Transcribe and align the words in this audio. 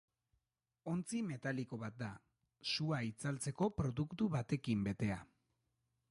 Ontzi 0.91 1.19
metaliko 1.31 1.77
bat 1.83 1.99
da, 1.99 2.07
sua 2.71 3.01
itzaltzeko 3.09 3.69
produktu 3.81 4.31
batekin 4.37 4.81
betea. 4.89 5.19